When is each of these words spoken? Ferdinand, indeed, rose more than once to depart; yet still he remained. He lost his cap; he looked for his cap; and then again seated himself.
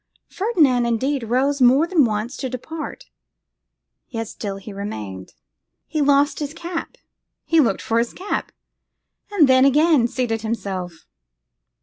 Ferdinand, 0.29 0.87
indeed, 0.87 1.21
rose 1.21 1.61
more 1.61 1.85
than 1.85 2.05
once 2.05 2.35
to 2.37 2.49
depart; 2.49 3.05
yet 4.07 4.27
still 4.27 4.57
he 4.57 4.73
remained. 4.73 5.33
He 5.85 6.01
lost 6.01 6.39
his 6.39 6.55
cap; 6.55 6.97
he 7.45 7.59
looked 7.59 7.83
for 7.83 7.99
his 7.99 8.11
cap; 8.11 8.51
and 9.29 9.47
then 9.47 9.63
again 9.63 10.07
seated 10.07 10.41
himself. 10.41 11.05